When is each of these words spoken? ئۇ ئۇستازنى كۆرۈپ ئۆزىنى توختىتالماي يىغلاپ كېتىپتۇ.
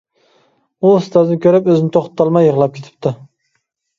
ئۇ 0.87 0.93
ئۇستازنى 0.99 1.37
كۆرۈپ 1.43 1.69
ئۆزىنى 1.73 1.93
توختىتالماي 1.97 2.47
يىغلاپ 2.47 2.75
كېتىپتۇ. 2.79 3.13